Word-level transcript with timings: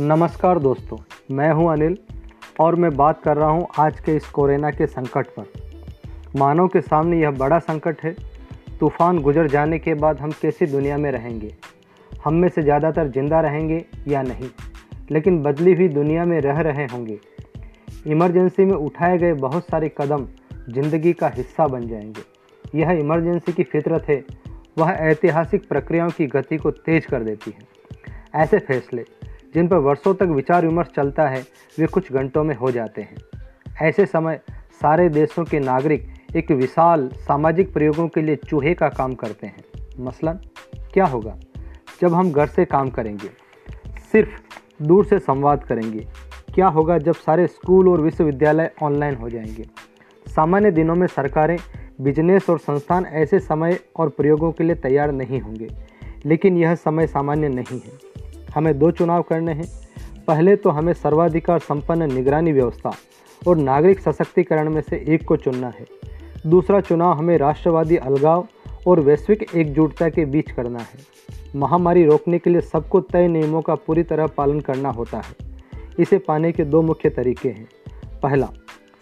नमस्कार 0.00 0.58
दोस्तों, 0.58 0.96
मैं 1.30 1.52
हूँ 1.52 1.72
अनिल 1.72 1.98
और 2.60 2.74
मैं 2.74 2.96
बात 2.96 3.22
कर 3.22 3.36
रहा 3.36 3.48
हूँ 3.48 3.68
आज 3.78 4.00
के 4.00 4.16
इस 4.16 4.26
कोरोना 4.26 4.70
के 4.70 4.86
संकट 4.86 5.26
पर। 5.26 5.44
मानव 6.36 6.68
के 6.68 6.80
सामने 6.80 7.20
यह 7.20 7.30
बड़ा 7.30 7.58
संकट 7.58 8.00
है। 8.02 8.16
तूफ़ान 8.80 9.18
गुजर 9.18 9.46
जाने 9.46 9.78
के 9.78 9.94
बाद 9.94 10.20
हम 10.20 10.30
कैसी 10.30 10.66
दुनिया 10.66 10.96
में 10.96 11.12
रहेंगे? 11.12 11.54
हम 12.24 12.34
में 12.34 12.48
से 12.48 12.62
ज़्यादातर 12.62 13.08
ज़िंदा 13.08 13.40
रहेंगे 13.40 13.84
या 14.08 14.22
नहीं? 14.22 14.48
लेकिन 15.10 15.42
बदली 15.42 15.74
हुई 15.74 15.88
दुनिया 15.88 16.24
में 16.24 16.40
रह 16.40 16.60
रहे 16.60 16.84
होंगे। 16.84 17.18
इमरजेंसी 18.06 18.64
में 18.64 18.76
उठाए 18.76 19.18
गए 19.18 19.32
बहुत 19.32 19.64
सारे 19.64 19.92
कदम 19.98 20.26
ज़िंदगी 20.68 21.12
का 21.12 21.28
हिस्सा 21.28 21.66
बन 21.66 21.88
जाएँगे। 21.88 22.22
यह 22.78 22.90
इमरजेंसी 22.90 23.52
की 23.52 23.62
फितरत 23.62 24.08
है। 24.08 24.24
वह 24.78 24.90
ऐतिहासिक 24.90 25.68
प्रक्रियाओं 25.68 26.10
की 26.10 26.26
गति 26.26 26.56
को 26.56 26.70
तेज 26.70 27.06
कर 27.06 27.22
देती 27.22 27.50
है। 27.50 27.82
ऐसे 28.34 28.58
फैसले 28.58 29.04
जिन 29.54 29.68
पर 29.68 29.76
वर्षों 29.76 30.14
तक 30.14 30.22
विचार 30.22 30.66
विमर्श 30.66 30.88
चलता 30.96 31.28
है, 31.28 31.46
वे 31.78 31.86
कुछ 31.86 32.12
घंटों 32.12 32.44
में 32.44 32.56
हो 32.56 32.70
जाते 32.70 33.02
हैं। 33.02 33.16
ऐसे 33.82 34.06
समय 34.06 34.40
सारे 34.82 35.08
देशों 35.08 35.44
के 35.44 35.60
नागरिक 35.60 36.14
एक 36.36 36.50
विशाल 36.50 37.08
सामाजिक 37.08 37.72
प्रयोगों 37.72 38.08
के 38.08 38.22
लिए 38.22 38.36
चूहे 38.36 38.74
का 38.74 38.88
काम 38.88 39.14
करते 39.14 39.46
हैं। 39.46 39.64
मसलन, 40.00 40.32
क्या 40.92 41.04
होगा 41.04 41.36
जब 42.00 42.14
हम 42.14 42.32
घर 42.32 42.46
से 42.46 42.64
काम 42.64 42.90
करेंगे? 42.90 43.30
सिर्फ़ 44.12 44.40
दूर 44.84 45.04
से 45.04 45.18
संवाद 45.18 45.64
करेंगे। 45.64 46.06
क्या 46.54 46.68
होगा 46.68 46.98
जब 46.98 47.14
सारे 47.14 47.46
स्कूल 47.46 47.88
और 47.88 48.00
विश्वविद्यालय 48.00 48.70
ऑनलाइन 48.82 49.14
हो 49.14 49.30
जाएँगे? 49.30 49.64
सामान्य 50.36 50.70
दिनों 50.70 50.94
में 50.94 51.06
सरकारें, 51.06 51.58
बिज़नेस 52.00 52.50
और 52.50 52.58
संस्थान 52.58 53.06
ऐसे 53.06 53.38
समय 53.38 53.78
और 53.96 54.08
प्रयोगों 54.08 54.52
के 54.52 54.64
लिए 54.64 54.76
तैयार 54.76 55.12
नहीं 55.12 55.40
होंगे। 55.40 55.68
लेकिन 56.26 56.56
यह 56.56 56.74
समय 56.74 57.06
सामान्य 57.06 57.48
नहीं 57.48 57.80
है। 57.80 58.11
हमें 58.54 58.78
दो 58.78 58.90
चुनाव 58.90 59.22
करने 59.22 59.52
हैं। 59.52 59.66
पहले 60.26 60.56
तो 60.56 60.70
हमें 60.70 60.92
सर्वाधिकार 60.92 61.58
संपन्न 61.58 62.12
निगरानी 62.12 62.52
व्यवस्था 62.52 62.92
और 63.48 63.56
नागरिक 63.56 64.00
सशक्तिकरण 64.00 64.70
में 64.70 64.80
से 64.80 65.04
एक 65.08 65.24
को 65.24 65.36
चुनना 65.36 65.68
है। 65.68 65.86
दूसरा 66.46 66.80
चुनाव 66.80 67.12
हमें 67.12 67.38
राष्ट्रवादी 67.38 67.96
अलगाव 67.96 68.46
और 68.86 69.00
वैश्विक 69.00 69.46
एकजुटता 69.54 70.08
के 70.08 70.24
बीच 70.24 70.50
करना 70.50 70.78
है। 70.78 71.12
महामारी 71.56 72.04
रोकने 72.04 72.38
के 72.38 72.50
लिए 72.50 72.60
सबको 72.60 73.00
तय 73.00 73.28
नियमों 73.28 73.62
का 73.62 73.74
पूरी 73.74 74.02
तरह 74.02 74.26
पालन 74.26 74.60
करना 74.60 74.90
होता 74.90 75.18
है। 75.18 75.34
इसे 75.98 76.18
पाने 76.18 76.52
के 76.52 76.64
दो 76.64 76.82
मुख्य 76.82 77.10
तरीके 77.10 77.48
हैं। 77.48 77.68
पहला, 78.22 78.48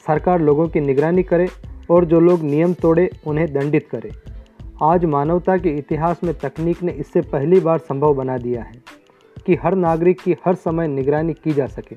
सरकार 0.07 0.41
लोगों 0.41 0.69
की 0.69 0.81
निगरानी 0.81 1.23
करे 1.23 1.49
और 1.91 2.05
जो 2.05 2.21
लोग 2.21 2.43
नियम 2.43 2.75
तोड़े, 2.75 3.11
उन्हें 3.27 3.53
दंडित 3.53 3.89
करे। 3.91 4.11
आज 4.83 5.05
मानवता 5.05 5.57
के 5.57 5.69
इतिहास 5.69 6.21
में 6.25 6.35
तकनीक 6.39 6.83
ने 6.83 6.93
इससे 6.93 7.21
पहली 7.21 7.61
बार 7.61 7.79
संभव 7.79 8.15
बना 8.15 8.39
दिया 8.39 8.63
है। 8.63 8.80
कि 9.51 9.57
हर 9.57 9.75
नागरिक 9.75 10.21
की 10.21 10.37
हर 10.47 10.55
समय 10.55 10.89
निगरानी 10.89 11.33
की 11.35 11.53
जा 11.53 11.67
सके। 11.67 11.97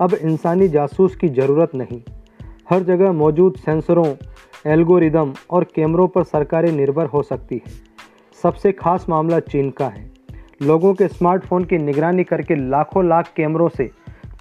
अब 0.00 0.14
इंसानी 0.14 0.68
जासूस 0.68 1.16
की 1.16 1.28
ज़रूरत 1.28 1.74
नहीं। 1.74 2.02
हर 2.70 2.82
जगह 2.82 3.12
मौजूद 3.12 3.54
सेंसरों, 3.54 4.14
एल्गोरिदम 4.66 5.34
और 5.50 5.64
कैमरों 5.64 6.08
पर 6.08 6.24
सरकारें 6.24 6.72
निर्भर 6.72 7.06
हो 7.06 7.22
सकती 7.22 7.62
है। 7.66 7.72
सबसे 8.42 8.72
खास 8.72 9.06
मामला 9.08 9.40
चीन 9.40 9.70
का 9.70 9.88
है। 9.88 10.10
लोगों 10.62 10.94
के 10.94 11.08
स्मार्टफ़ोन 11.08 11.64
की 11.64 11.78
निगरानी 11.78 12.24
करके 12.24 12.54
लाखों 12.54 13.06
लाख 13.08 13.32
कैमरों 13.36 13.68
से 13.68 13.90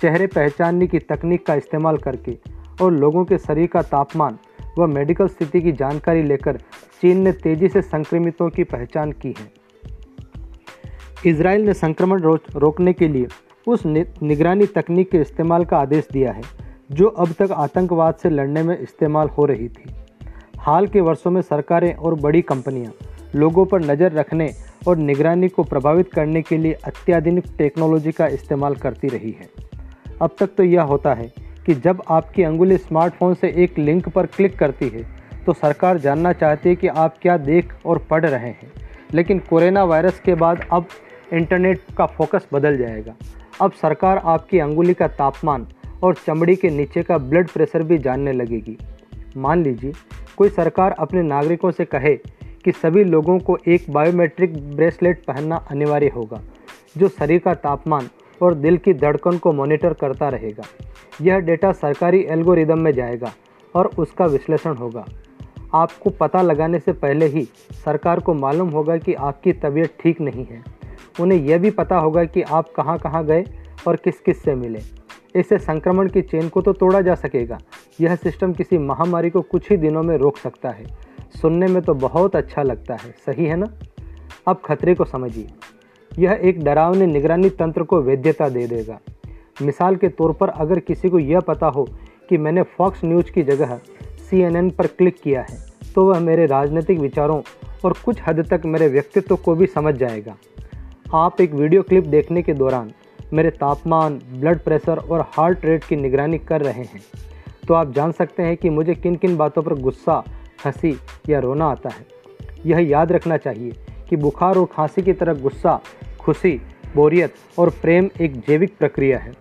चेहरे 0.01 0.27
पहचानने 0.27 0.87
की 0.87 0.99
तकनीक 0.99 1.45
का 1.45 1.55
इस्तेमाल 1.55 1.97
करके 1.97 2.37
और 2.81 2.91
लोगों 2.91 3.25
के 3.25 3.37
शरीर 3.37 3.67
का 3.67 3.81
तापमान 3.81 4.37
व 4.79 4.87
मेडिकल 4.87 5.27
स्थिति 5.27 5.61
की 5.61 5.71
जानकारी 5.71 6.23
लेकर 6.23 6.57
चीन 7.01 7.17
ने 7.17 7.31
तेज़ी 7.31 7.67
से 7.67 7.81
संक्रमितों 7.81 8.49
की 8.49 8.63
पहचान 8.63 9.11
की 9.11 9.35
है। 9.39 9.66
इसराइल 11.27 11.61
ने 11.61 11.73
संक्रमण 11.73 12.21
रोकने 12.21 12.93
के 12.93 13.07
लिए 13.07 13.27
उस 13.67 13.85
निगरानी 13.85 14.65
तकनीक 14.67 15.09
के 15.11 15.17
इस्तेमाल 15.17 15.65
का 15.65 15.77
आदेश 15.77 16.07
दिया 16.11 16.31
है, 16.31 16.41
जो 16.91 17.07
अब 17.07 17.31
तक 17.39 17.51
आतंकवाद 17.53 18.15
से 18.15 18.29
लड़ने 18.29 18.63
में 18.63 18.77
इस्तेमाल 18.77 19.29
हो 19.29 19.45
रही 19.45 19.67
थी। 19.69 19.93
हाल 20.59 20.87
के 20.87 21.01
वर्षों 21.01 21.31
में 21.31 21.41
सरकारें 21.41 21.93
और 21.93 22.15
बड़ी 22.19 22.41
कंपनियाँ 22.43 22.91
लोगों 23.35 23.65
पर 23.65 23.81
नज़र 23.81 24.11
रखने 24.11 24.49
और 24.87 24.97
निगरानी 24.97 25.47
को 25.47 25.63
प्रभावित 25.63 26.11
करने 26.13 26.41
के 26.41 26.57
लिए 26.57 26.73
अत्याधुनिक 26.85 27.45
टेक्नोलॉजी 27.57 28.11
का 28.11 28.27
इस्तेमाल 28.29 28.75
करती 28.75 29.07
रही 29.07 29.31
है। 29.31 29.49
अब 30.21 30.35
तक 30.39 30.53
तो 30.57 30.63
यह 30.63 30.81
होता 30.83 31.13
है 31.13 31.31
कि 31.65 31.73
जब 31.75 32.01
आपकी 32.09 32.43
अंगुली 32.43 32.77
स्मार्टफ़ोन 32.77 33.33
से 33.33 33.53
एक 33.63 33.79
लिंक 33.79 34.07
पर 34.09 34.25
क्लिक 34.27 34.57
करती 34.59 34.89
है 34.89 35.03
तो 35.45 35.53
सरकार 35.53 35.97
जानना 35.97 36.31
चाहती 36.33 36.69
है 36.69 36.75
कि 36.75 36.87
आप 36.87 37.17
क्या 37.21 37.37
देख 37.39 37.73
और 37.85 37.97
पढ़ 38.09 38.25
रहे 38.25 38.47
हैं। 38.47 38.71
लेकिन 39.13 39.39
कोरोना 39.39 39.83
वायरस 39.83 40.19
के 40.19 40.35
बाद 40.35 40.65
अब 40.71 40.87
इंटरनेट 41.33 41.81
का 41.97 42.05
फोकस 42.05 42.47
बदल 42.53 42.77
जाएगा। 42.77 43.15
अब 43.61 43.71
सरकार 43.71 44.17
आपकी 44.17 44.59
अंगुली 44.59 44.93
का 44.93 45.07
तापमान 45.07 45.67
और 46.03 46.15
चमड़ी 46.15 46.55
के 46.55 46.69
नीचे 46.69 47.03
का 47.03 47.17
ब्लड 47.17 47.49
प्रेशर 47.49 47.83
भी 47.83 47.97
जानने 47.97 48.31
लगेगी। 48.31 48.77
मान 49.37 49.63
लीजिए, 49.63 49.93
कोई 50.37 50.49
सरकार 50.49 50.91
अपने 50.91 51.21
नागरिकों 51.21 51.71
से 51.71 51.85
कहे 51.85 52.15
कि 52.65 52.71
सभी 52.71 53.03
लोगों 53.03 53.37
को 53.39 53.57
एक 53.67 53.85
बायोमेट्रिक 53.89 54.57
ब्रेसलेट 54.75 55.23
पहनना 55.25 55.55
अनिवार्य 55.71 56.07
होगा, 56.07 56.41
जो 56.97 57.07
शरीर 57.09 57.39
का 57.39 57.53
तापमान 57.53 58.09
और 58.41 58.53
दिल 58.53 58.77
की 58.77 58.93
धड़कन 58.93 59.37
को 59.37 59.51
मॉनिटर 59.51 59.93
करता 59.93 60.29
रहेगा। 60.29 60.63
यह 61.21 61.39
डेटा 61.39 61.71
सरकारी 61.71 62.25
एल्गोरिदम 62.29 62.79
में 62.79 62.91
जाएगा 62.91 63.31
और 63.75 63.89
उसका 63.97 64.25
विश्लेषण 64.25 64.75
होगा। 64.75 65.05
आपको 65.73 66.09
पता 66.09 66.41
लगाने 66.41 66.79
से 66.79 66.93
पहले 66.93 67.25
ही 67.25 67.47
सरकार 67.85 68.19
को 68.19 68.33
मालूम 68.33 68.69
होगा 68.69 68.97
कि 68.97 69.13
आपकी 69.13 69.53
तबीयत 69.53 69.97
ठीक 69.99 70.21
नहीं 70.21 70.45
है। 70.45 70.63
उन्हें 71.19 71.39
यह 71.39 71.57
भी 71.57 71.69
पता 71.69 71.97
होगा 71.97 72.23
कि 72.23 72.41
आप 72.41 72.71
कहाँ 72.75 72.97
कहाँ 72.97 73.25
गए 73.25 73.43
और 73.87 73.95
किस 73.95 74.19
किस 74.19 74.41
से 74.43 74.55
मिले। 74.55 74.79
इससे 75.35 75.57
संक्रमण 75.57 76.09
की 76.09 76.21
चेन 76.21 76.49
को 76.49 76.61
तो 76.61 76.73
तोड़ा 76.73 77.01
जा 77.01 77.15
सकेगा। 77.15 77.57
यह 78.01 78.15
सिस्टम 78.15 78.53
किसी 78.53 78.77
महामारी 78.77 79.29
को 79.29 79.41
कुछ 79.41 79.69
ही 79.71 79.77
दिनों 79.77 80.03
में 80.03 80.17
रोक 80.17 80.37
सकता 80.37 80.69
है। 80.69 80.85
सुनने 81.41 81.67
में 81.67 81.81
तो 81.81 81.93
बहुत 81.93 82.35
अच्छा 82.35 82.63
लगता 82.63 82.95
है, 82.95 83.11
सही 83.25 83.45
है 83.45 83.55
ना? 83.55 83.67
अब 84.47 84.61
खतरे 84.65 84.95
को 84.95 85.05
समझिए। 85.05 85.47
यह 86.11 86.39
एक 86.41 86.63
डरावने 86.63 87.05
निगरानी 87.05 87.49
तंत्र 87.49 87.83
को 87.83 88.01
वैधता 88.01 88.49
दे 88.49 88.67
देगा। 88.67 88.99
मिसाल 89.61 89.95
के 89.95 90.07
तौर 90.07 90.33
पर 90.33 90.49
अगर 90.49 90.79
किसी 90.79 91.09
को 91.09 91.19
यह 91.19 91.39
पता 91.39 91.67
हो 91.67 91.87
कि 92.29 92.37
मैंने 92.37 92.61
फॉक्स 92.77 93.03
न्यूज़ 93.05 93.31
की 93.31 93.43
जगह 93.43 93.79
सीएनएन 94.29 94.69
पर 94.69 94.87
क्लिक 94.87 95.21
किया 95.21 95.41
है 95.41 95.57
तो 95.95 96.03
वह 96.05 96.19
मेरे 96.19 96.45
राजनीतिक 96.45 96.99
विचारों 96.99 97.41
और 97.85 97.93
कुछ 98.05 98.21
हद 98.27 98.45
तक 98.49 98.65
मेरे 98.65 98.87
व्यक्तित्व 98.87 99.35
को 99.35 99.55
भी 99.55 99.67
समझ 99.67 99.93
जाएगा। 99.95 100.35
आप 101.15 101.41
एक 101.41 101.53
वीडियो 101.53 101.81
क्लिप 101.83 102.05
देखने 102.05 102.41
के 102.41 102.53
दौरान 102.53 102.91
मेरे 103.33 103.49
तापमान, 103.49 104.15
ब्लड 104.33 104.59
प्रेशर 104.59 104.97
और 104.97 105.21
हार्ट 105.21 105.65
रेट 105.65 105.83
की 105.83 105.95
निगरानी 105.95 106.37
कर 106.37 106.61
रहे 106.61 106.83
हैं। 106.83 107.01
तो 107.67 107.73
आप 107.73 107.91
जान 107.93 108.11
सकते 108.11 108.43
हैं 108.43 108.57
कि 108.57 108.69
मुझे 108.69 108.95
किन 108.95 109.15
किन 109.15 109.37
बातों 109.37 109.61
पर 109.61 109.73
गुस्सा, 109.73 110.23
हँसी 110.65 110.97
या 111.29 111.39
रोना 111.39 111.65
आता 111.65 111.89
है। 111.89 112.05
यह 112.65 112.79
याद 112.79 113.11
रखना 113.11 113.37
चाहिए 113.37 113.71
कि 114.09 114.15
बुखार 114.15 114.57
और 114.57 114.65
खांसी 114.65 115.01
की 115.01 115.13
तरह 115.13 115.33
गुस्सा, 115.33 115.79
खुशी, 116.19 116.61
बोरियत 116.95 117.33
और 117.59 117.69
प्रेम 117.69 118.09
एक 118.21 118.39
जैविक 118.39 118.77
प्रक्रिया 118.77 119.17
है। 119.17 119.31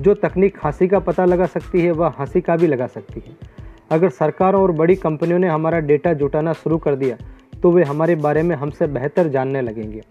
जो 0.00 0.14
तकनीक 0.14 0.56
खांसी 0.56 0.88
का 0.88 0.98
पता 0.98 1.24
लगा 1.24 1.46
सकती 1.46 1.80
है, 1.80 1.90
वह 1.90 2.12
हँसी 2.18 2.40
का 2.40 2.56
भी 2.56 2.66
लगा 2.66 2.86
सकती 2.86 3.22
है। 3.26 3.36
अगर 3.90 4.08
सरकारों 4.08 4.62
और 4.62 4.72
बड़ी 4.72 4.96
कंपनियों 4.96 5.38
ने 5.38 5.48
हमारा 5.48 5.78
डेटा 5.80 6.12
जुटाना 6.12 6.52
शुरू 6.52 6.78
कर 6.78 6.94
दिया 6.94 7.16
तो 7.62 7.70
वे 7.70 7.84
हमारे 7.84 8.14
बारे 8.14 8.42
में 8.42 8.54
हमसे 8.56 8.86
बेहतर 8.86 9.28
जानने 9.28 9.60
लगेंगे। 9.60 10.02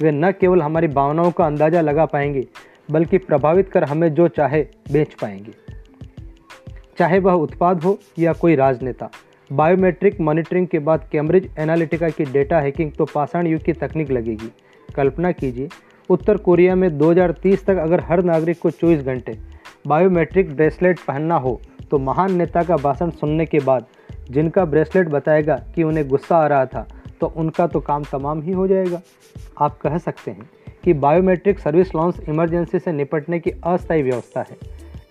वे 0.00 0.10
न 0.12 0.30
केवल 0.32 0.62
हमारी 0.62 0.88
भावनाओं 0.88 1.30
का 1.30 1.46
अंदाज़ा 1.46 1.80
लगा 1.80 2.04
पाएँगे, 2.06 2.46
बल्कि 2.90 3.18
प्रभावित 3.18 3.68
कर 3.68 3.84
हमें 3.84 4.12
जो 4.14 4.28
चाहे 4.28 4.62
बेच 4.92 5.14
पाएँगे। 5.14 5.52
चाहे 6.98 7.18
वह 7.18 7.32
उत्पाद 7.34 7.82
हो 7.82 7.98
या 8.18 8.32
कोई 8.32 8.54
राजनेता 8.56 9.10
बायोमेट्रिक 9.50 10.20
मॉनिटरिंग 10.20 10.66
के 10.66 10.78
बाद 10.78 11.08
कैम्ब्रिज 11.12 11.48
एनालिटिका 11.58 12.08
की 12.08 12.24
डेटा 12.24 12.60
हैकिंग 12.60 12.90
तो 12.92 13.04
पाषाण 13.04 13.46
युग 13.46 13.62
की 13.62 13.72
तकनीक 13.74 14.10
लगेगी। 14.10 14.50
कल्पना 14.88 15.30
कीजिए, 15.32 15.68
उत्तर 16.10 16.36
कोरिया 16.38 16.74
में 16.74 16.88
2030 16.98 17.64
तक 17.66 17.76
अगर 17.76 18.00
हर 18.00 18.22
नागरिक 18.24 18.58
को 18.58 18.70
24 18.70 19.02
घंटे 19.02 19.36
बायोमेट्रिक 19.86 20.54
ब्रेसलेट 20.56 21.00
पहनना 21.00 21.36
हो 21.36 21.60
तो 21.90 21.98
महान 21.98 22.32
नेता 22.32 22.62
का 22.62 22.76
भाषण 22.76 23.10
सुनने 23.10 23.46
के 23.46 23.58
बाद, 23.60 23.86
जिनका 24.30 24.64
ब्रेसलेट 24.64 25.08
बताएगा 25.08 25.56
कि 25.74 25.82
उन्हें 25.82 26.06
गुस्सा 26.08 26.36
आ 26.36 26.46
रहा 26.46 26.66
था 26.66 26.86
तो 27.20 27.26
उनका 27.36 27.66
तो 27.66 27.80
काम 27.80 28.04
तमाम 28.04 28.42
ही 28.42 28.52
हो 28.52 28.66
जाएगा। 28.66 29.00
आप 29.58 29.78
कह 29.78 29.98
सकते 29.98 30.30
हैं 30.30 30.48
कि 30.84 30.92
बायोमेट्रिक 30.94 31.58
सर्विस 31.58 31.94
लॉन्च 31.94 32.20
इमरजेंसी 32.28 32.78
से 32.78 32.92
निपटने 32.92 33.38
की 33.40 33.50
अस्थायी 33.50 34.02
व्यवस्था 34.02 34.40
है। 34.40 34.56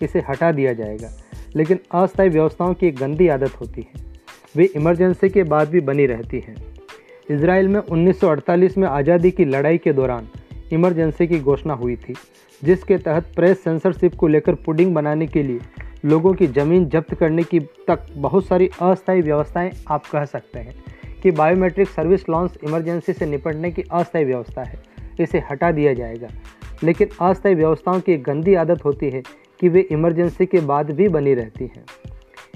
इसे 0.02 0.22
हटा 0.28 0.50
दिया 0.52 0.72
जाएगा, 0.72 1.10
लेकिन 1.56 1.78
अस्थायी 1.94 2.30
व्यवस्थाओं 2.30 2.74
की 2.74 2.86
एक 2.86 2.96
गंदी 2.96 3.28
आदत 3.28 3.60
होती 3.60 3.80
है। 3.84 4.06
वे 4.56 4.64
इमरजेंसी 4.66 5.28
के 5.28 5.42
बाद 5.44 5.68
भी 5.68 5.80
बनी 5.82 6.06
रहती 6.06 6.38
हैं। 6.38 6.56
इसराइल 7.28 7.68
में 7.68 7.80
1948 7.80 8.76
में 8.78 8.86
आज़ादी 8.88 9.30
की 9.30 9.44
लड़ाई 9.44 9.78
के 9.78 9.92
दौरान 9.92 10.28
इमरजेंसी 10.72 11.26
की 11.26 11.38
घोषणा 11.40 11.74
हुई 11.74 11.96
थी, 11.98 12.14
जिसके 12.62 12.96
तहत 12.98 13.32
प्रेस 13.36 13.62
सेंसरशिप 13.64 14.14
को 14.14 14.28
लेकर 14.28 14.54
पुडिंग 14.56 14.94
बनाने 14.94 15.26
के 15.26 15.42
लिए 15.42 15.60
लोगों 16.04 16.32
की 16.34 16.46
ज़मीन 16.46 16.88
जब्त 16.88 17.14
करने 17.14 17.42
की 17.42 17.60
तक 17.88 18.06
बहुत 18.16 18.46
सारी 18.46 18.68
अस्थायी 18.82 19.22
व्यवस्थाएँ 19.22 19.70
आप 19.90 20.06
कह 20.06 20.24
सकते 20.24 20.58
हैं। 20.58 20.74
कि 21.22 21.30
बायोमेट्रिक 21.30 21.88
सर्विस 21.88 22.28
लॉन्च 22.28 22.58
इमरजेंसी 22.64 23.12
से 23.12 23.26
निपटने 23.26 23.70
की 23.70 23.82
अस्थायी 23.92 24.24
व्यवस्था 24.24 24.62
है। 24.62 24.82
इसे 25.20 25.42
हटा 25.50 25.70
दिया 25.72 25.94
जाएगा। 25.94 26.28
लेकिन 26.84 27.08
अस्थायी 27.20 27.54
व्यवस्थाओं 27.54 28.00
की 28.00 28.16
गंदी 28.16 28.54
आदत 28.54 28.84
होती 28.84 29.10
है 29.10 29.22
कि 29.60 29.68
वे 29.68 29.80
इमरजेंसी 29.80 30.46
के 30.46 30.60
बाद 30.60 30.90
भी 30.90 31.08
बनी 31.08 31.34
रहती 31.34 31.64
हैं। 31.64 31.84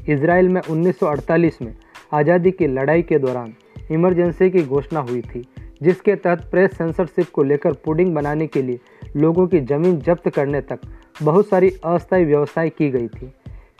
इसराइल 0.09 0.49
में 0.49 0.61
1948 0.61 1.62
में 1.62 1.75
आज़ादी 2.12 2.50
की 2.50 2.67
लड़ाई 2.67 3.03
के 3.03 3.19
दौरान 3.19 3.55
इमरजेंसी 3.91 4.50
की 4.50 4.62
घोषणा 4.62 5.00
हुई 5.00 5.20
थी, 5.20 5.44
जिसके 5.82 6.14
तहत 6.14 6.49
प्रेस 6.50 6.76
सेंसरशिप 6.79 7.31
को 7.31 7.43
लेकर 7.43 7.73
पुडिंग 7.73 8.14
बनाने 8.14 8.47
के 8.47 8.62
लिए 8.62 8.81
लोगों 9.17 9.47
की 9.47 9.61
ज़मीन 9.61 9.99
जब्त 9.99 10.29
करने 10.29 10.61
तक 10.61 10.79
बहुत 11.23 11.49
सारी 11.49 11.70
अस्थायी 11.85 12.25
व्यवस्थाएँ 12.25 12.70
की 12.70 12.91
गई 12.91 13.09
थी। 13.09 13.32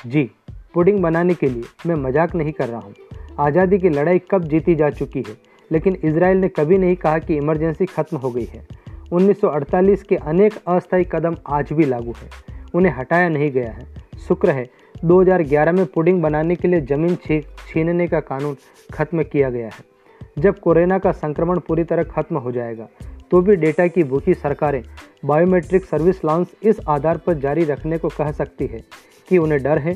जी 0.07 0.31
पुडिंग 0.75 0.99
बनाने 0.99 1.35
के 1.35 1.47
लिए 1.47 1.63
मैं 1.87 1.95
मज़ाक 1.95 2.35
नहीं 2.35 2.53
कर 2.53 2.69
रहा 2.69 2.81
हूँ। 2.81 2.95
आज़ादी 3.39 3.79
की 3.79 3.89
लड़ाई 3.89 4.19
कब 4.31 4.45
जीती 4.45 4.75
जा 4.75 4.91
चुकी 4.91 5.25
है? 5.29 5.37
लेकिन 5.71 5.97
इसराइल 6.05 6.39
ने 6.39 6.49
कभी 6.49 6.79
नहीं 6.79 6.97
कहा 6.97 7.19
कि 7.19 7.37
इमरजेंसी 7.37 7.87
खत्म 7.87 8.17
हो 8.17 8.31
गई 8.31 8.45
है। 8.45 8.67
1948 9.13 10.03
के 10.03 10.17
अनेक 10.17 10.55
अस्थायी 10.69 11.05
कदम 11.13 11.37
आज 11.49 11.73
भी 11.73 11.85
लागू 11.85 12.13
है। 12.13 12.29
उन्हें 12.75 12.93
हटाया 12.93 13.29
नहीं 13.29 13.51
गया 13.51 13.71
है। 13.71 13.87
शुक्र 14.29 14.51
है 14.51 14.67
2011 15.05 15.73
में 15.73 15.85
पुडिंग 15.87 16.23
बनाने 16.23 16.57
के 16.57 16.69
लिए 16.69 16.81
ज़मीन 16.81 17.17
छीनने 17.17 18.07
का 18.09 18.21
कानून 18.23 18.57
खत्म 18.91 19.23
किया 19.23 19.51
गया 19.51 19.69
है। 19.69 19.91
जब 20.39 20.59
कोरोना 20.59 20.99
का 20.99 21.13
संक्रमण 21.13 21.59
पूरी 21.59 21.85
तरह 21.85 22.03
खत्म 22.03 22.37
हो 22.37 22.53
जाएगा 22.53 22.89
तो 23.31 23.41
भी 23.41 23.57
डेटा 23.57 23.87
की 23.87 24.03
भूखी 24.05 24.35
सरकारें 24.35 24.83
बायोमेट्रिक 25.25 25.85
सर्विस 25.85 26.25
लॉन्च 26.25 26.49
इस 26.63 26.81
आधार 26.89 27.17
पर 27.17 27.35
जारी 27.35 27.65
रखने 27.65 27.99
को 27.99 28.09
कह 28.09 28.31
सकती 28.33 28.67
है 28.67 28.81
कि 29.29 29.39
उन्हें 29.39 29.63
डर 29.63 29.79
है 29.79 29.95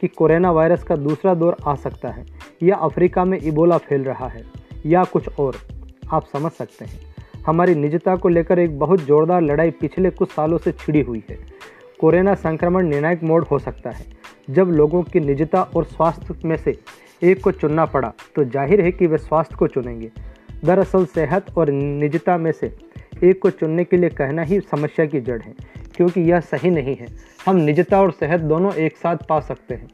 कि 0.00 0.08
कोरोना 0.08 0.50
वायरस 0.50 0.82
का 0.82 0.96
दूसरा 0.96 1.34
दौर 1.34 1.56
आ 1.66 1.74
सकता 1.76 2.08
है। 2.08 2.24
या 2.60 2.76
अफ्रीका 2.76 3.24
में 3.24 3.38
इबोला 3.38 3.78
फैल 3.78 4.04
रहा 4.04 4.28
है, 4.28 4.44
या 4.86 5.04
कुछ 5.04 5.28
और, 5.30 5.56
आप 6.12 6.26
समझ 6.26 6.52
सकते 6.52 6.84
हैं। 6.84 7.00
हमारी 7.46 7.74
निजता 7.74 8.14
को 8.16 8.28
लेकर 8.28 8.58
एक 8.58 8.78
बहुत 8.78 9.00
जोरदार 9.00 9.42
लड़ाई 9.42 9.70
पिछले 9.70 10.10
कुछ 10.10 10.30
सालों 10.30 10.58
से 10.58 10.72
छिड़ी 10.74 11.00
हुई 11.00 11.22
है। 11.30 11.38
कोरोना 12.00 12.34
संक्रमण 12.36 12.86
निर्णायक 12.86 13.22
मोड 13.22 13.44
हो 13.44 13.58
सकता 13.58 13.90
है। 13.90 14.04
जब 14.50 14.70
लोगों 14.70 15.02
की 15.02 15.20
निजता 15.20 15.62
और 15.66 15.84
स्वास्थ्य 15.84 16.34
में 16.44 16.56
से 16.56 16.76
एक 17.22 17.42
को 17.44 17.50
चुनना 17.52 17.84
पड़ा 17.86 18.12
तो 18.36 18.44
ज़ाहिर 18.44 18.80
है 18.80 18.92
कि 18.92 19.06
वे 19.06 19.18
स्वास्थ्य 19.18 19.56
को 19.56 19.66
चुनेंगे। 19.66 20.10
दरअसल 20.64 21.04
सेहत 21.06 21.46
और 21.58 21.70
निजता 21.70 22.36
में 22.38 22.50
से 22.52 22.72
एक 23.24 23.40
को 23.42 23.50
चुनने 23.50 23.84
के 23.84 23.96
लिए 23.96 24.10
कहना 24.10 24.42
ही 24.42 24.60
समस्या 24.62 25.06
की 25.06 25.20
जड़ 25.20 25.40
है, 25.42 25.54
क्योंकि 25.96 26.20
यह 26.22 26.40
सही 26.42 26.70
नहीं 26.70 26.96
है। 26.96 27.06
हम 27.46 27.56
निजता 27.58 28.00
और 28.02 28.12
सेहत 28.12 28.40
दोनों 28.42 28.72
एक 28.74 28.96
साथ 28.96 29.26
पा 29.28 29.40
सकते 29.40 29.74
हैं। 29.74 29.88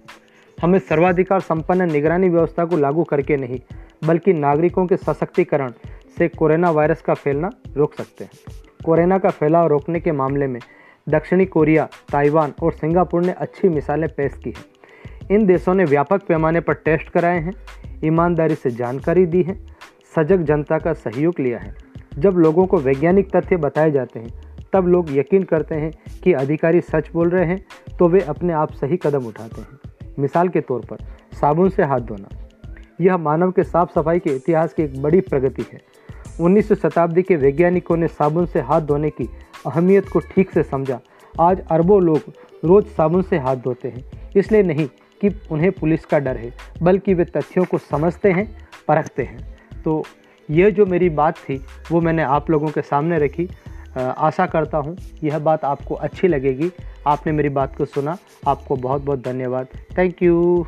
हमें 0.64 0.78
सर्वाधिकार 0.78 1.40
संपन्न 1.40 1.90
निगरानी 1.92 2.28
व्यवस्था 2.28 2.64
को 2.64 2.76
लागू 2.76 3.02
करके 3.04 3.36
नहीं, 3.36 3.58
बल्कि 4.06 4.32
नागरिकों 4.32 4.86
के 4.86 4.96
सशक्तिकरण 4.96 5.72
से 6.18 6.28
कोरोना 6.28 6.70
वायरस 6.70 7.02
का 7.02 7.14
फैलना 7.14 7.50
रोक 7.76 7.94
सकते 7.94 8.24
हैं। 8.24 8.30
कोरोना 8.84 9.18
का 9.18 9.30
फैलाव 9.30 9.66
रोकने 9.66 10.00
के 10.00 10.12
मामले 10.12 10.46
में 10.46 10.58
दक्षिणी 11.08 11.46
कोरिया, 11.46 11.88
ताइवान 12.12 12.52
और 12.62 12.72
सिंगापुर 12.72 13.24
ने 13.24 13.32
अच्छी 13.32 13.68
मिसालें 13.68 14.08
पेश 14.08 14.40
की 14.44 14.50
हैं। 14.50 14.64
इन 15.30 15.46
देशों 15.46 15.74
ने 15.74 15.84
व्यापक 15.84 16.22
पैमाने 16.22 16.60
पर 16.60 16.74
टेस्ट 16.74 17.10
कराए 17.10 17.40
हैं, 17.40 17.52
ईमानदारी 18.04 18.54
से 18.54 18.70
जानकारी 18.70 19.26
दी 19.26 19.42
है, 19.42 19.58
सजग 20.16 20.44
जनता 20.44 20.78
का 20.78 20.92
सहयोग 20.92 21.40
लिया 21.40 21.58
है। 21.58 21.74
जब 22.18 22.38
लोगों 22.38 22.66
को 22.66 22.78
वैज्ञानिक 22.78 23.36
तथ्य 23.36 23.56
बताए 23.56 23.90
जाते 23.90 24.20
हैं, 24.20 24.32
तब 24.72 24.88
लोग 24.88 25.16
यकीन 25.16 25.42
करते 25.42 25.74
हैं 25.74 25.92
कि 26.24 26.32
अधिकारी 26.32 26.80
सच 26.80 27.10
बोल 27.12 27.30
रहे 27.30 27.44
हैं 27.44 27.64
तो 27.98 28.08
वे 28.08 28.20
अपने 28.20 28.52
आप 28.52 28.72
सही 28.72 28.96
कदम 28.96 29.26
उठाते 29.26 29.60
हैं। 29.60 29.93
मिसाल 30.18 30.48
के 30.48 30.60
तौर 30.60 30.80
पर 30.80 31.04
साबुन 31.40 31.70
से 31.70 31.82
हाथ 31.82 32.00
धोना। 32.00 32.28
यह 33.00 33.16
मानव 33.16 33.50
के 33.50 33.62
साफ़ 33.64 33.92
सफ़ाई 33.94 34.18
के 34.18 34.30
इतिहास 34.30 34.74
की 34.74 34.82
एक 34.82 35.02
बड़ी 35.02 35.20
प्रगति 35.20 35.64
है। 35.72 35.80
उन्नीस 36.40 36.68
सौ 36.68 36.74
शताब्दी 36.74 37.22
के 37.22 37.36
वैज्ञानिकों 37.36 37.96
ने 37.96 38.08
साबुन 38.08 38.46
से 38.46 38.60
हाथ 38.60 38.80
धोने 38.80 39.10
की 39.10 39.28
अहमियत 39.66 40.08
को 40.08 40.18
ठीक 40.20 40.50
से 40.50 40.62
समझा। 40.62 41.00
आज 41.34 41.60
अरबों 41.70 42.02
लोग 42.02 42.32
रोज़ 42.64 42.86
साबुन 42.86 43.22
से 43.22 43.38
हाथ 43.38 43.56
धोते 43.56 43.88
हैं। 43.88 44.30
इसलिए 44.36 44.62
नहीं 44.62 44.86
कि 45.20 45.30
उन्हें 45.50 45.70
पुलिस 45.72 46.04
का 46.04 46.18
डर 46.18 46.36
है, 46.36 46.52
बल्कि 46.82 47.14
वे 47.14 47.24
तथ्यों 47.24 47.64
को 47.64 47.78
समझते 47.78 48.30
हैं, 48.32 48.46
परखते 48.88 49.22
हैं। 49.22 49.82
तो 49.84 50.02
यह 50.48 50.70
जो 50.70 50.86
मेरी 50.86 51.08
बात 51.10 51.36
थी, 51.38 51.60
वो 51.92 52.00
मैंने 52.00 52.22
आप 52.22 52.50
लोगों 52.50 52.68
के 52.68 52.82
सामने 52.82 53.18
रखी। 53.18 53.48
आशा 53.98 54.46
करता 54.46 54.78
हूँ 54.78 54.96
यह 55.24 55.38
बात 55.38 55.64
आपको 55.64 55.94
अच्छी 55.94 56.28
लगेगी। 56.28 56.70
आपने 57.06 57.32
मेरी 57.32 57.48
बात 57.48 57.76
को 57.76 57.84
सुना। 57.84 58.16
आपको 58.48 58.76
बहुत 58.76 59.02
बहुत 59.02 59.22
धन्यवाद। 59.22 59.66
थैंक 59.98 60.22
यू 60.22 60.66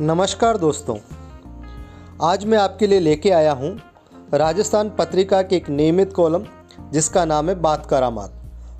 नमस्कार 0.00 0.56
दोस्तों। 0.56 0.96
आज 2.22 2.44
मैं 2.44 2.58
आपके 2.58 2.86
लिए 2.86 3.00
लेके 3.00 3.30
आया 3.30 3.52
हूँ 3.52 3.80
राजस्थान 4.34 4.90
पत्रिका 4.90 5.42
के 5.42 5.56
एक 5.56 5.68
नियमित 5.70 6.12
कॉलम, 6.12 6.44
जिसका 6.92 7.24
नाम 7.24 7.48
है 7.48 7.54
बात 7.54 7.86
करामात 7.86 8.32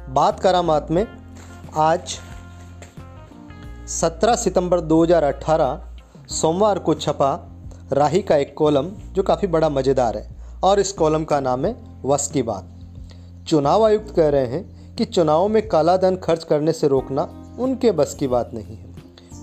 बात 0.09 0.41
करामात 0.41 0.91
में 0.91 1.07
आज 1.77 2.19
17 3.89 4.35
सितंबर 4.35 4.81
2018 4.81 5.88
सोमवार 6.31 6.79
को 6.79 6.95
छपा 6.95 7.35
राही 7.93 8.21
का 8.23 8.37
एक 8.37 8.53
कॉलम 8.55 8.89
जो 9.13 9.23
काफ़ी 9.23 9.49
बड़ा 9.49 9.69
मज़ेदार 9.69 10.17
है, 10.17 10.29
और 10.65 10.81
इस 10.81 10.93
कॉलम 10.93 11.25
का 11.25 11.39
नाम 11.41 11.65
है 11.67 11.75
वस 12.05 12.31
की 12.31 12.43
बात। 12.43 12.69
चुनाव 13.49 13.85
आयुक्त 13.85 14.15
कह 14.17 14.29
रहे 14.29 14.47
हैं 14.47 14.95
कि 14.97 15.05
चुनावों 15.05 15.49
में 15.49 15.69
काला 15.69 15.97
धन 15.97 16.17
खर्च 16.17 16.45
करने 16.45 16.73
से 16.73 16.89
रोकना 16.89 17.29
उनके 17.59 17.93
बस 17.93 18.15
की 18.15 18.27
बात 18.27 18.51
नहीं 18.55 18.77
है। 18.77 18.87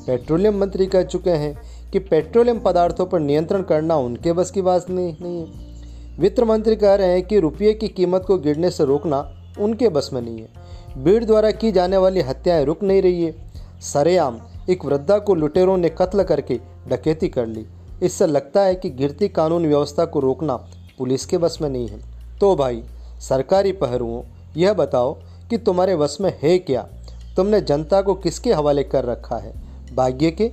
पेट्रोलियम 0.07 0.59
मंत्री 0.59 0.85
कह 0.85 1.03
चुके 1.03 1.29
हैं 1.29 1.55
कि 1.91 1.99
पेट्रोलियम 1.99 2.59
पदार्थों 2.59 3.05
पर 3.05 3.19
नियंत्रण 3.19 3.63
करना 3.63 3.95
उनके 3.95 4.33
बस 4.33 4.51
की 4.51 4.61
बात 4.61 4.89
नहीं 4.89 5.15
नहीं 5.21 5.39
है। 5.39 6.19
वित्त 6.19 6.39
मंत्री 6.39 6.75
कह 6.75 6.95
रहे 6.95 7.11
हैं 7.11 7.23
कि 7.23 7.39
रुपये 7.39 7.73
की 7.73 7.87
कीमत 7.87 8.23
को 8.27 8.37
गिरने 8.37 8.69
से 8.69 8.85
रोकना 8.85 9.29
उनके 9.59 9.89
बस 9.89 10.09
में 10.13 10.21
नहीं 10.21 10.39
है। 10.39 11.03
भीड़ 11.03 11.23
द्वारा 11.25 11.51
की 11.51 11.71
जाने 11.71 11.97
वाली 11.97 12.21
हत्याएँ 12.21 12.65
रुक 12.65 12.83
नहीं 12.83 13.01
रही 13.01 13.23
है। 13.23 13.35
सरेआम 13.83 14.39
एक 14.69 14.85
वृद्धा 14.85 15.19
को 15.19 15.35
लुटेरों 15.35 15.77
ने 15.77 15.89
कत्ल 15.89 16.23
करके 16.23 16.59
डकैती 16.87 17.27
कर 17.27 17.45
ली। 17.45 17.65
इससे 18.03 18.27
लगता 18.27 18.61
है 18.61 18.75
कि 18.75 18.89
गिरती 18.89 19.27
कानून 19.27 19.67
व्यवस्था 19.67 20.05
को 20.05 20.19
रोकना 20.19 20.55
पुलिस 20.97 21.25
के 21.25 21.37
बस 21.37 21.57
में 21.61 21.69
नहीं 21.69 21.87
है। 21.87 21.99
तो 22.39 22.55
भाई, 22.55 22.83
सरकारी 23.19 23.71
पहरुओं, 23.71 24.23
यह 24.57 24.73
बताओ 24.73 25.17
कि 25.49 25.57
तुम्हारे 25.57 25.95
बस 25.95 26.17
में 26.21 26.39
है 26.43 26.59
क्या? 26.59 26.87
तुमने 27.35 27.61
जनता 27.61 28.01
को 28.01 28.13
किसके 28.13 28.53
हवाले 28.53 28.83
कर 28.83 29.05
रखा 29.05 29.37
है? 29.37 29.53
भाग्य 29.95 30.31
के? 30.31 30.49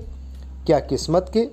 क्या 0.67 0.81
किस्मत 0.81 1.31
के? 1.37 1.49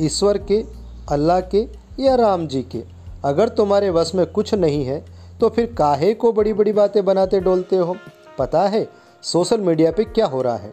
ईश्वर 0.00 0.38
के? 0.38 0.64
अल्लाह 1.10 1.40
के? 1.40 1.68
या 2.00 2.14
राम 2.14 2.46
जी 2.46 2.62
के? 2.62 2.84
अगर 3.24 3.48
तुम्हारे 3.48 3.90
वश 3.90 4.14
में 4.14 4.26
कुछ 4.26 4.54
नहीं 4.54 4.84
है 4.84 5.04
तो 5.40 5.48
फिर 5.48 5.74
काहे 5.78 6.14
को 6.14 6.32
बड़ी 6.32 6.52
बड़ी 6.52 6.72
बातें 6.72 7.04
बनाते 7.04 7.40
डोलते 7.40 7.76
हो? 7.76 7.96
पता 8.38 8.62
है, 8.68 8.88
सोशल 9.22 9.60
मीडिया 9.60 9.92
पे 9.92 10.04
क्या 10.04 10.26
हो 10.26 10.42
रहा 10.42 10.56
है? 10.56 10.72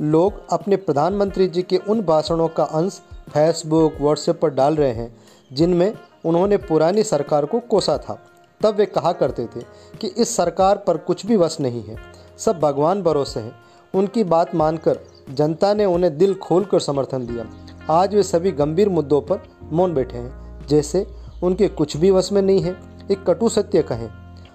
लोग 0.00 0.48
अपने 0.52 0.76
प्रधानमंत्री 0.76 1.48
जी 1.48 1.62
के 1.62 1.76
उन 1.76 2.00
भाषणों 2.02 2.48
का 2.48 2.64
अंश 2.64 3.00
फेसबुक 3.28 3.94
व्हाट्सएप 4.00 4.40
पर 4.40 4.50
डाल 4.50 4.76
रहे 4.76 4.92
हैं, 4.92 5.16
जिनमें 5.52 5.92
उन्होंने 6.24 6.56
पुरानी 6.56 7.02
सरकार 7.02 7.46
को 7.46 7.60
कोसा 7.60 7.98
था। 7.98 8.18
तब 8.60 8.74
वे 8.74 8.86
कहा 8.86 9.12
करते 9.12 9.46
थे 9.46 9.60
कि 10.00 10.06
इस 10.06 10.36
सरकार 10.36 10.76
पर 10.76 10.96
कुछ 10.96 11.26
भी 11.26 11.36
वश 11.36 11.60
नहीं 11.60 11.82
है, 11.82 11.96
सब 12.38 12.58
भगवान 12.60 13.02
भरोसे 13.02 13.40
हैं। 13.40 13.52
उनकी 13.94 14.24
बात 14.24 14.54
मानकर 14.54 14.98
जनता 15.34 15.74
ने 15.74 15.84
उन्हें 15.84 16.18
दिल 16.18 16.34
खोलकर 16.34 16.80
समर्थन 16.80 17.26
दिया। 17.26 17.46
आज 17.90 18.14
वे 18.14 18.22
सभी 18.22 18.52
गंभीर 18.52 18.88
मुद्दों 18.88 19.20
पर 19.20 19.42
मौन 19.72 19.94
बैठे 19.94 20.18
हैं, 20.18 20.66
जैसे 20.66 21.06
उनके 21.42 21.68
कुछ 21.68 21.96
भी 21.96 22.10
वश 22.10 22.32
में 22.32 22.42
नहीं 22.42 22.60
है, 22.60 22.76
एक 23.10 23.24
कटु 23.26 23.48
सत्य 23.48 23.82
कहें। 23.82 24.08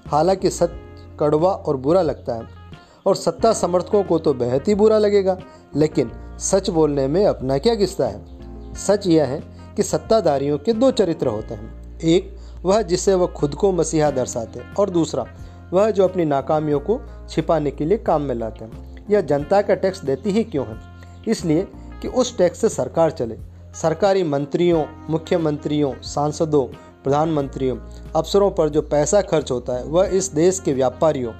हालाँकि 0.08 0.50
सत्य 0.50 0.80
कड़वा 1.20 1.52
और 1.52 1.78
बुरा 1.78 2.02
लगता 2.02 2.34
है। 2.34 2.63
और 3.06 3.16
सत्ता 3.16 3.54
समर्थकों 3.54 4.04
को 4.04 4.20
तो 4.20 4.34
बेहद 4.34 4.64
ही 4.68 4.76
बुरा 4.76 4.98
लगेगा। 4.98 5.38
लेकिन 5.76 6.12
सच 6.40 6.70
बोलने 6.70 7.08
में 7.08 7.26
अपना 7.26 7.58
क्या 7.58 7.76
किस्सा 7.76 8.06
है? 8.06 8.26
सच 8.76 9.08
यह 9.08 9.26
है 9.26 9.44
कि 9.76 9.84
सत्ताधारियों 9.84 10.58
के 10.58 10.74
दो 10.74 10.92
चरित्र 10.92 11.28
होते 11.28 11.54
हैं। 11.54 12.00
एक, 12.00 12.38
वह 12.64 12.82
जिसे 12.82 13.14
वह 13.14 13.28
खुद 13.28 13.56
को 13.56 13.72
मसीहा 13.72 14.12
दर्शाते 14.12 14.60
हैं, 14.60 14.76
और 14.76 14.90
दूसरा, 14.90 15.26
वह 15.74 15.92
जो 15.92 16.04
अपनी 16.04 16.26
नाकामियों 16.26 16.80
को 16.80 17.02
छिपाने 17.30 17.72
के 17.72 17.86
लिए 17.86 17.98
काम 17.98 18.22
में 18.22 18.36
लाते 18.36 18.66
हैं। 18.66 19.06
यह 19.10 19.22
जनता 19.22 19.62
का 19.62 19.76
टैक्स 19.76 20.06
देती 20.06 20.32
ही 20.32 20.44
क्यों 20.44 20.66
है? 20.66 20.78
इसलिए 21.28 21.68
कि 22.02 22.08
उस 22.08 22.38
टैक्स 22.38 22.60
से 22.60 22.70
सरकार 22.70 23.12
चले। 23.12 23.38
सरकारी 23.82 24.24
मंत्रियों, 24.24 24.86
मुख्यमंत्रियों, 25.10 25.94
सांसदों, 26.02 26.66
प्रधानमंत्रियों, 27.04 27.78
अफसरों 28.16 28.52
पर 28.52 28.70
जो 28.70 28.82
पैसा 28.82 29.22
खर्च 29.22 29.52
होता 29.52 29.74
है, 29.74 29.84
वह 29.84 30.06
इस 30.06 30.34
देश 30.34 30.60
के 30.60 30.74
व्यापारियों, 30.74 31.32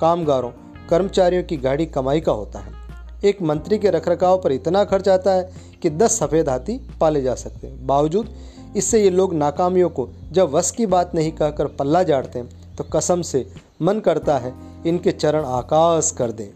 कामगारों 0.00 0.50
कर्मचारियों 0.90 1.42
की 1.42 1.56
गाड़ी 1.58 1.86
कमाई 1.86 2.20
का 2.20 2.32
होता 2.32 2.58
है। 2.58 2.78
एक 3.24 3.42
मंत्री 3.42 3.78
के 3.78 3.90
रखरखाव 3.90 4.40
पर 4.42 4.52
इतना 4.52 4.84
खर्च 4.84 5.08
आता 5.08 5.32
है 5.32 5.50
कि 5.82 5.90
दस 5.90 6.18
सफ़ेद 6.18 6.48
हाथी 6.48 6.80
पाले 7.00 7.22
जा 7.22 7.34
सकते 7.36 7.66
हैं। 7.66 7.86
बावजूद 7.86 8.28
इससे 8.76 9.02
ये 9.02 9.10
लोग 9.10 9.34
नाकामियों 9.34 9.88
को 9.88 10.08
जब 10.32 10.50
वस 10.50 10.70
की 10.70 10.86
बात 10.86 11.14
नहीं 11.14 11.32
कहकर 11.32 11.66
पल्ला 11.78 12.02
जाड़ते 12.02 12.38
हैं 12.38 12.74
तो 12.76 12.84
कसम 12.92 13.22
से 13.22 13.46
मन 13.82 14.00
करता 14.00 14.38
है 14.38 14.52
इनके 14.86 15.12
चरण 15.12 15.44
आकाश 15.46 16.10
कर 16.18 16.32
दें। 16.32 16.48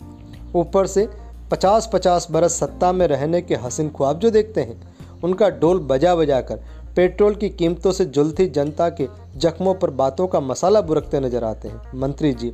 ऊपर 0.55 0.87
से 0.87 1.09
पचास 1.51 1.89
पचास 1.93 2.27
बरस 2.31 2.59
सत्ता 2.61 2.93
में 2.93 3.07
रहने 3.07 3.41
के 3.43 3.55
हसीन 3.57 3.89
ख्वाब 3.89 4.19
जो 4.19 4.31
देखते 4.31 4.61
हैं, 4.61 4.81
उनका 5.25 5.49
डोल 5.51 5.79
बजा 5.81 6.15
बजा 6.17 6.41
कर 6.41 6.61
पेट्रोल 6.97 7.35
की 7.35 7.49
कीमतों 7.51 7.93
से 7.93 8.05
जुलती 8.07 8.47
जनता 8.49 8.89
के 8.91 9.09
जख्मों 9.37 9.75
पर 9.75 9.91
बातों 9.93 10.27
का 10.27 10.41
मसाला 10.41 10.81
बुरकते 10.81 11.21
नज़र 11.21 11.45
आते 11.45 11.69
हैं। 11.69 11.99
मंत्री 11.99 12.33
जी 12.33 12.53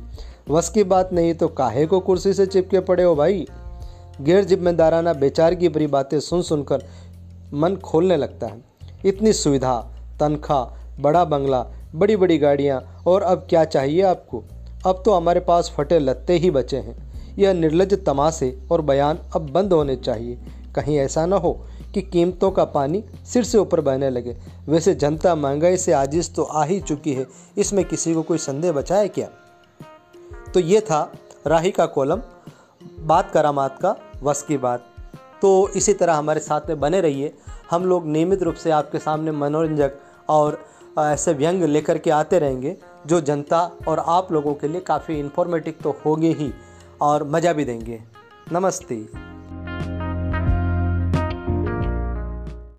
वस 0.51 0.69
की 0.69 0.83
बात 0.83 1.13
नहीं 1.13 1.33
तो 1.33 1.47
काहे 1.47 1.85
को 1.85 1.99
कुर्सी 1.99 2.33
से 2.33 2.45
चिपके 2.45 2.79
पड़े 2.79 3.03
हो 3.03 3.15
भाई? 3.15 3.47
गैर 4.21 4.43
जिम्मेदाराना 4.43 5.13
बेचारगी 5.13 5.69
भरी 5.69 5.87
बातें 5.87 6.19
सुन 6.19 6.41
सुनकर 6.41 6.83
मन 7.53 7.75
खोलने 7.75 8.17
लगता 8.17 8.47
है। 8.47 8.61
इतनी 9.05 9.33
सुविधा, 9.33 9.91
तनख्वाह, 10.19 11.01
बड़ा 11.01 11.25
बंगला, 11.25 11.65
बड़ी 11.95 12.15
बड़ी 12.15 12.37
गाड़ियाँ, 12.37 13.03
और 13.07 13.21
अब 13.21 13.47
क्या 13.49 13.65
चाहिए 13.65 14.01
आपको? 14.01 14.43
अब 14.85 15.01
तो 15.05 15.13
हमारे 15.13 15.39
पास 15.39 15.73
फटे 15.77 15.99
लत्ते 15.99 16.33
ही 16.33 16.51
बचे 16.51 16.77
हैं। 16.77 17.11
यह 17.39 17.53
निर्लज 17.53 18.05
तमाशे 18.05 18.59
और 18.71 18.81
बयान 18.81 19.19
अब 19.35 19.49
बंद 19.49 19.73
होने 19.73 19.95
चाहिए। 19.95 20.37
कहीं 20.75 20.97
ऐसा 20.97 21.25
न 21.25 21.33
हो 21.33 21.65
कि 21.93 22.01
कीमतों 22.01 22.51
का 22.51 22.65
पानी 22.65 23.03
सिर 23.33 23.43
से 23.43 23.57
ऊपर 23.57 23.81
बहने 23.81 24.09
लगे। 24.09 24.37
वैसे 24.67 24.95
जनता 24.95 25.35
महँगाई 25.35 25.77
से 25.77 25.91
आजिज 25.91 26.35
तो 26.35 26.43
आ 26.43 26.63
ही 26.63 26.79
चुकी 26.79 27.13
है। 27.13 27.27
इसमें 27.57 27.85
किसी 27.85 28.13
को 28.13 28.21
कोई 28.21 28.37
संदेह 28.37 28.71
बचाए 28.71 29.07
क्या? 29.07 29.29
तो 30.53 30.59
ये 30.59 30.79
था 30.81 31.11
राही 31.47 31.71
का 31.71 31.85
कॉलम, 31.85 32.21
बात 32.99 33.31
करामात 33.31 33.77
का 33.81 33.95
वस 34.23 34.41
की 34.43 34.57
बात। 34.57 34.85
तो 35.41 35.69
इसी 35.69 35.93
तरह 35.93 36.13
हमारे 36.13 36.39
साथ 36.39 36.67
में 36.69 36.79
बने 36.79 37.01
रहिए। 37.01 37.33
हम 37.71 37.85
लोग 37.85 38.07
नियमित 38.07 38.43
रूप 38.43 38.55
से 38.55 38.71
आपके 38.71 38.99
सामने 38.99 39.31
मनोरंजक 39.31 39.97
और 40.29 40.59
ऐसे 40.99 41.33
व्यंग 41.33 41.63
लेकर 41.63 41.97
के 41.97 42.11
आते 42.11 42.39
रहेंगे, 42.39 42.77
जो 43.07 43.21
जनता 43.21 43.59
और 43.87 43.99
आप 43.99 44.31
लोगों 44.31 44.53
के 44.53 44.67
लिए 44.67 44.81
काफ़ी 44.81 45.19
इन्फॉर्मेटिव 45.19 45.75
तो 45.83 45.95
होगी 46.05 46.33
ही, 46.33 46.53
और 47.01 47.23
मज़ा 47.23 47.53
भी 47.53 47.65
देंगे। 47.65 48.01
नमस्ते। 48.51 49.30